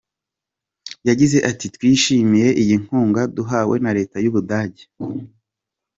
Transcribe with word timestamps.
Yagize 1.07 1.37
ati:” 1.49 1.65
Twishimiye 1.75 2.49
iyi 2.61 2.75
nkunga 2.83 3.21
duhawe 3.35 3.75
na 3.83 3.91
leta 3.97 4.17
y’u 4.23 4.33
Budage. 4.35 4.83